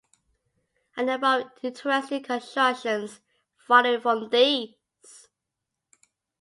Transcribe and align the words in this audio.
A 0.97 1.03
number 1.03 1.27
of 1.27 1.51
interesting 1.61 2.23
constructions 2.23 3.19
follow 3.67 3.99
from 3.99 4.29
these. 4.31 4.73